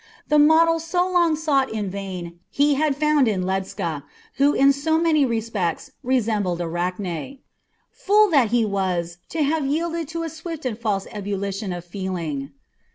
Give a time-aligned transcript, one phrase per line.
[0.29, 4.01] The model so long sought in vain he had found in Ledscha,
[4.37, 7.37] who in so many respects resembled Arachne.
[7.91, 12.49] Fool that he was to have yielded to a swift and false ebullition of feeling!